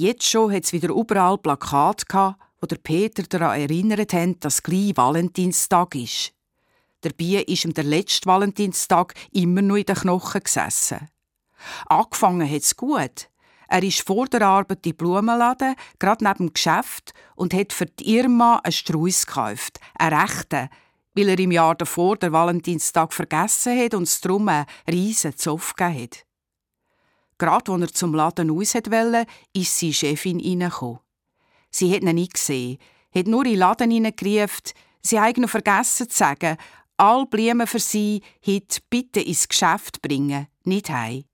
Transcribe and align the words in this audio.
Jetzt 0.00 0.30
schon 0.30 0.52
hat 0.52 0.62
es 0.62 0.72
wieder 0.72 0.90
überall 0.90 1.38
Plakate 1.38 2.06
gehabt, 2.06 2.40
wo 2.60 2.68
der 2.68 2.76
Peter 2.76 3.24
daran 3.24 3.60
erinnert 3.60 4.12
haben, 4.12 4.38
dass 4.38 4.62
gleich 4.62 4.96
Valentinstag 4.96 5.96
ist. 5.96 6.34
Dabei 7.00 7.42
ist 7.48 7.64
ihm 7.64 7.74
der 7.74 7.82
letzte 7.82 8.26
Valentinstag 8.26 9.14
immer 9.32 9.60
noch 9.60 9.74
in 9.74 9.86
den 9.86 9.96
Knochen 9.96 10.40
gesessen. 10.44 11.08
Angefangen 11.86 12.48
hat 12.48 12.62
es 12.62 12.76
gut. 12.76 13.28
Er 13.66 13.82
ist 13.82 14.06
vor 14.06 14.26
der 14.26 14.42
Arbeit 14.42 14.86
in 14.86 14.94
Blumenladen, 14.94 15.74
gerade 15.98 16.22
neben 16.24 16.46
dem 16.46 16.52
Geschäft, 16.52 17.12
und 17.34 17.52
hat 17.52 17.72
für 17.72 17.86
die 17.86 18.18
Irma 18.18 18.60
einen 18.62 18.70
Strauß 18.70 19.26
gekauft, 19.26 19.80
einen 19.98 20.16
rechten, 20.16 20.68
weil 21.14 21.28
er 21.28 21.38
im 21.40 21.50
Jahr 21.50 21.74
davor 21.74 22.16
den 22.16 22.30
Valentinstag 22.30 23.12
vergessen 23.12 23.76
hat 23.76 23.94
und 23.94 24.04
es 24.04 24.20
darum 24.20 24.46
einen 24.46 24.66
riesen 24.88 25.36
Zoff 25.36 25.74
gegeben 25.74 26.02
hat. 26.04 26.27
Gerade 27.38 27.72
als 27.72 27.82
er 27.82 27.94
zum 27.94 28.14
Laden 28.14 28.50
raus 28.50 28.74
wollte, 28.74 29.26
ist 29.52 29.78
seine 29.78 29.92
Chefin 29.92 30.40
reingekommen. 30.40 30.98
Sie 31.70 31.92
hat 31.92 32.02
ihn 32.02 32.14
nicht 32.14 32.34
gesehen, 32.34 32.78
hat 33.14 33.26
nur 33.26 33.44
in 33.44 33.52
den 33.52 33.60
Laden 33.60 33.90
hineingerufen, 33.90 34.72
sie 35.02 35.20
hat 35.20 35.38
noch 35.38 35.48
vergessen 35.48 36.08
zu 36.08 36.16
sagen, 36.16 36.56
all 36.96 37.26
Blumen 37.26 37.66
für 37.66 37.78
sie 37.78 38.22
hat 38.44 38.82
bitte 38.90 39.20
ins 39.20 39.48
Geschäft 39.48 40.02
bringen, 40.02 40.48
nicht 40.64 40.90
heim. 40.90 41.24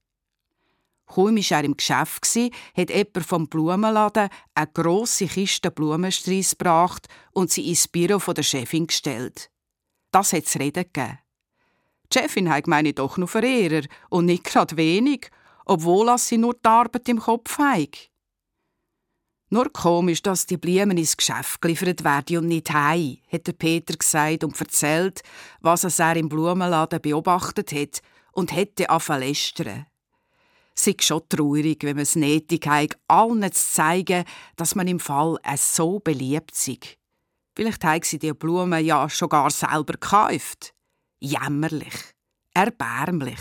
Kaum 1.06 1.36
war 1.36 1.58
er 1.58 1.64
im 1.64 1.76
Geschäft, 1.76 2.24
hat 2.24 2.90
jemand 2.90 3.26
vom 3.26 3.48
Blumenladen 3.48 4.28
eine 4.54 4.66
grosse 4.72 5.26
Kiste 5.26 5.70
Blumenstreis 5.70 6.50
gebracht 6.50 7.08
und 7.32 7.50
sie 7.50 7.68
ins 7.68 7.88
Büro 7.88 8.18
der 8.32 8.42
Chefin 8.42 8.86
gestellt. 8.86 9.50
Das 10.10 10.32
hat 10.32 10.44
es 10.44 10.58
Reden 10.58 10.84
gegeben. 10.84 11.18
Die 12.12 12.18
Chefin 12.18 12.50
hat 12.50 12.66
meine 12.66 12.92
doch 12.92 13.16
noch 13.16 13.28
Verehrer 13.28 13.86
und 14.10 14.26
nicht 14.26 14.44
gerade 14.44 14.76
wenig, 14.76 15.30
obwohl 15.64 16.16
sie 16.18 16.38
nur 16.38 16.54
die 16.54 16.68
Arbeit 16.68 17.08
im 17.08 17.20
Kopf 17.20 17.58
hat. 17.58 18.10
Nur 19.50 19.72
komisch, 19.72 20.22
dass 20.22 20.46
die 20.46 20.56
Blumen 20.56 20.98
ins 20.98 21.16
Geschäft 21.16 21.60
geliefert 21.60 22.02
werden 22.02 22.38
und 22.38 22.48
nicht 22.48 22.72
heim, 22.72 23.18
hat 23.30 23.58
Peter 23.58 23.94
gesagt 23.94 24.42
und 24.42 24.58
erzählt, 24.60 25.22
was 25.60 25.98
er 25.98 26.16
im 26.16 26.28
Blumenladen 26.28 27.00
beobachtet 27.00 27.72
hat 27.72 28.00
und 28.32 28.52
hätte 28.52 28.88
Es 30.76 30.88
ist 30.88 31.04
schon 31.04 31.22
traurig, 31.28 31.84
wenn 31.84 31.94
man 31.94 32.02
es 32.02 32.16
nötig 32.16 32.66
hat, 32.66 32.98
allen 33.06 33.52
zu 33.52 33.72
zeigen, 33.72 34.24
dass 34.56 34.74
man 34.74 34.88
im 34.88 34.98
Fall 34.98 35.38
so 35.56 36.00
beliebt 36.00 36.50
ist. 36.50 36.98
Vielleicht 37.54 37.84
haben 37.84 38.02
sie 38.02 38.18
die 38.18 38.32
Blumen 38.32 38.84
ja 38.84 39.08
schon 39.08 39.28
gar 39.28 39.50
selber 39.50 39.92
gekauft. 39.92 40.74
Jämmerlich. 41.20 41.94
Erbärmlich. 42.54 43.38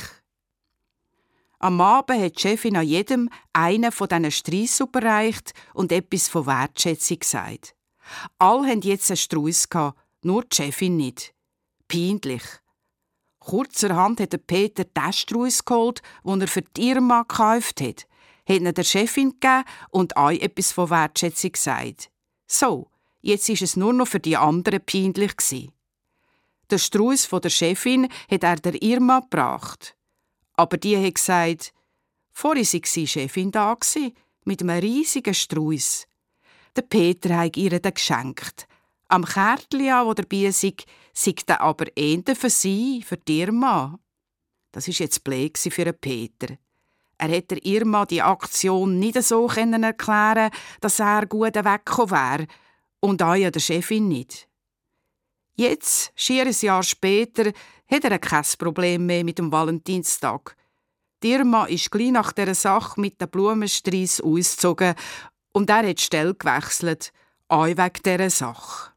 Am 1.64 1.80
Abend 1.80 2.22
hat 2.22 2.36
die 2.36 2.42
Chefin 2.42 2.76
an 2.76 2.86
jedem 2.86 3.30
einen 3.54 3.94
von 3.94 4.10
diesen 4.10 4.32
Streiss 4.32 4.82
überreicht 4.82 5.54
und 5.74 5.94
etwas 5.94 6.28
von 6.28 6.46
Wertschätzung 6.46 7.20
gesagt. 7.20 7.74
Alle 8.38 8.68
hatten 8.68 8.82
jetzt 8.82 9.10
einen 9.10 9.16
Strauss, 9.16 9.70
nur 10.24 10.44
die 10.44 10.58
Chefin 10.58 10.98
nicht. 10.98 11.34
Peinlich. 11.88 12.44
Kurzerhand 13.40 14.20
hat 14.20 14.46
Peter 14.46 14.84
den 14.84 15.14
Strauss 15.14 15.64
geholt, 15.64 16.02
den 16.26 16.42
er 16.42 16.50
für 16.50 16.64
die 16.64 16.90
Irma 16.90 17.22
gekauft 17.22 17.80
hat, 17.80 18.08
hat 18.46 18.58
ihn 18.58 18.74
der 18.74 18.84
Chefin 18.84 19.30
gegeben 19.30 19.64
und 19.90 20.18
euch 20.18 20.42
etwas 20.42 20.74
von 20.74 20.90
Wertschätzung 20.90 21.54
gesagt. 21.54 22.12
So, 22.46 22.90
jetzt 23.22 23.48
ist 23.48 23.62
es 23.62 23.78
nur 23.78 23.94
noch 23.94 24.10
für 24.10 24.20
die 24.20 24.36
anderen 24.36 24.86
peinlich. 24.86 25.38
Der 26.70 26.78
Strauss 26.78 27.26
von 27.26 27.40
der 27.40 27.52
Chefin 27.52 28.10
hat 28.30 28.44
er 28.44 28.58
der 28.58 28.82
Irma 28.82 29.22
gebracht. 29.22 29.96
Aber 30.56 30.78
die 30.78 30.98
hat 30.98 31.16
gesagt, 31.16 31.74
vorher 32.32 32.64
war 32.64 32.80
die 32.80 33.08
Chefin 33.08 33.52
da, 33.52 33.78
mit 34.46 34.62
einem 34.62 34.80
riesigen 34.80 35.34
Strauß. 35.34 36.08
Der 36.76 36.82
Peter 36.82 37.38
hat 37.38 37.58
ihr 37.58 37.80
den 37.80 37.94
geschenkt. 37.94 38.68
Am 39.08 39.26
Kärtchen, 39.26 40.06
wo 40.06 40.14
dabei 40.14 40.52
sei, 40.52 40.74
sei 41.14 41.36
der 41.48 41.62
aber 41.62 41.96
eher 41.96 42.36
für 42.36 42.50
sie, 42.50 43.04
für 43.04 43.18
die 43.18 43.42
Irma. 43.42 44.00
Das 44.72 44.88
ist 44.88 45.00
jetzt 45.00 45.24
blöd 45.24 45.58
für 45.58 45.86
den 45.86 46.00
Peter. 46.00 46.58
Er 47.18 47.30
hätte 47.30 47.64
Irma 47.64 48.06
die 48.06 48.22
Aktion 48.22 49.00
nicht 49.00 49.22
so 49.22 49.48
erklären 49.48 50.52
dass 50.82 51.00
er 51.00 51.26
gut 51.28 51.56
weggekommen 51.56 52.12
wäre 52.12 52.48
und 53.00 53.22
auch 53.22 53.36
der 53.36 53.60
Chefin 53.60 54.08
nicht. 54.08 54.48
Jetzt, 55.56 56.12
schier 56.16 56.48
ein 56.48 56.56
Jahr 56.60 56.82
später, 56.82 57.52
hat 57.88 58.04
er 58.04 58.20
kein 58.20 58.46
Problem 58.58 59.06
mehr 59.06 59.24
mit 59.24 59.38
dem 59.38 59.52
Valentinstag. 59.52 60.56
Die 61.22 61.32
Irma 61.32 61.66
ist 61.66 61.92
gleich 61.92 62.12
nach 62.12 62.32
dieser 62.34 62.56
Sache 62.56 63.00
mit 63.00 63.22
dem 63.22 63.30
Blumenstreis 63.30 64.20
ausgezogen 64.22 64.96
und 65.54 65.70
er 65.70 65.88
hat 65.88 65.98
die 65.98 66.04
Stelle 66.04 66.34
gewechselt, 66.34 67.14
auch 67.48 67.66
wegen 67.66 68.04
dieser 68.06 68.30
Sache. 68.30 68.93